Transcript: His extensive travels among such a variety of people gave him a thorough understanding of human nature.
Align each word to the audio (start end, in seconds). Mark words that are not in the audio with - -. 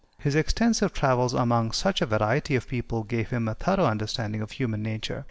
His 0.17 0.33
extensive 0.35 0.93
travels 0.93 1.35
among 1.35 1.73
such 1.73 2.01
a 2.01 2.07
variety 2.07 2.55
of 2.55 2.67
people 2.67 3.03
gave 3.03 3.29
him 3.29 3.47
a 3.47 3.53
thorough 3.53 3.85
understanding 3.85 4.41
of 4.41 4.49
human 4.53 4.81
nature. 4.81 5.19